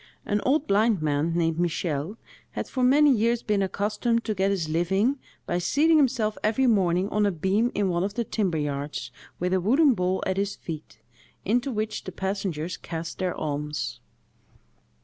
An 0.25 0.41
old 0.43 0.65
blind 0.65 0.99
man, 1.03 1.35
named 1.37 1.59
Michel, 1.59 2.17
had 2.53 2.67
for 2.67 2.81
many 2.83 3.11
years 3.11 3.43
been 3.43 3.61
accustomed 3.61 4.23
to 4.25 4.33
get 4.33 4.49
his 4.49 4.67
living 4.67 5.19
by 5.45 5.59
seating 5.59 5.97
himself 5.97 6.39
every 6.43 6.65
morning 6.65 7.07
on 7.09 7.23
a 7.23 7.31
beam 7.31 7.71
in 7.75 7.87
one 7.87 8.03
of 8.03 8.15
the 8.15 8.23
timber 8.23 8.57
yards, 8.57 9.11
with 9.39 9.53
a 9.53 9.61
wooden 9.61 9.93
bowl 9.93 10.23
at 10.25 10.37
his 10.37 10.55
feet, 10.55 10.97
into 11.45 11.71
which 11.71 12.05
the 12.05 12.11
passengers 12.11 12.77
cast 12.77 13.19
their 13.19 13.35
alms. 13.35 13.99